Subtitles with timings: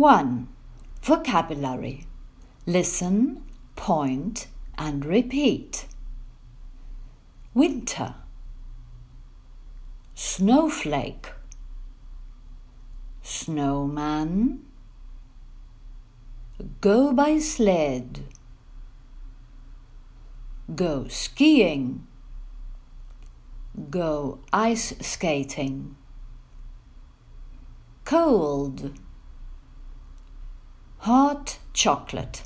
[0.00, 0.48] 1.
[1.02, 2.06] Vocabulary.
[2.64, 3.42] Listen,
[3.76, 4.46] point,
[4.78, 5.84] and repeat.
[7.52, 8.14] Winter.
[10.14, 11.34] Snowflake.
[13.20, 14.60] Snowman.
[16.80, 18.20] Go by sled.
[20.74, 22.06] Go skiing.
[23.90, 25.94] Go ice skating.
[28.06, 28.94] Cold
[31.04, 32.42] Hot chocolate